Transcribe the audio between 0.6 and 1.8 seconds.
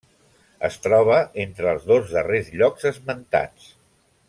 Es troba entre